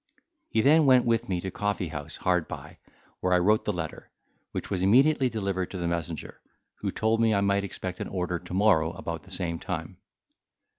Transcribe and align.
He 0.49 0.61
then 0.61 0.87
went 0.87 1.05
with 1.05 1.29
me 1.29 1.39
to 1.41 1.51
coffee 1.51 1.89
house 1.89 2.15
hard 2.15 2.47
by, 2.47 2.79
where 3.19 3.33
I 3.33 3.37
wrote 3.37 3.65
the 3.65 3.71
letter, 3.71 4.09
which 4.51 4.71
was 4.71 4.81
immediately 4.81 5.29
delivered 5.29 5.69
to 5.69 5.77
the 5.77 5.87
messenger, 5.87 6.41
who 6.77 6.89
told 6.89 7.21
me 7.21 7.35
I 7.35 7.41
might 7.41 7.63
expect 7.63 7.99
an 7.99 8.07
order 8.07 8.39
to 8.39 8.53
morrow 8.55 8.93
about 8.93 9.21
the 9.21 9.29
same 9.29 9.59
time. 9.59 9.97